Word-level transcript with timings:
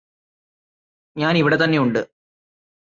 ഞാന് 1.15 1.37
ഇവിടെത്തന്നെയുണ്ട് 1.37 2.01